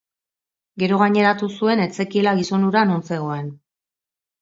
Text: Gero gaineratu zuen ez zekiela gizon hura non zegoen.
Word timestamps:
Gero 0.83 0.99
gaineratu 1.01 1.51
zuen 1.59 1.85
ez 1.85 1.89
zekiela 2.01 2.35
gizon 2.43 2.69
hura 2.71 2.87
non 2.93 3.09
zegoen. 3.15 3.57